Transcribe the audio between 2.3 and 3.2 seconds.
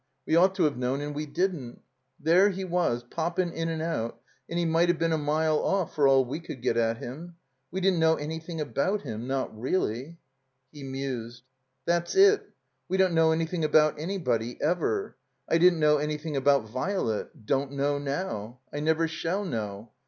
he was,